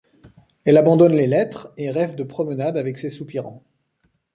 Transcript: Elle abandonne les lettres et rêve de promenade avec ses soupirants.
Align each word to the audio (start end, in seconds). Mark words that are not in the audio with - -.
Elle 0.63 0.77
abandonne 0.77 1.13
les 1.13 1.27
lettres 1.27 1.71
et 1.77 1.91
rêve 1.91 2.15
de 2.15 2.23
promenade 2.23 2.75
avec 2.75 2.97
ses 2.97 3.11
soupirants. 3.11 3.61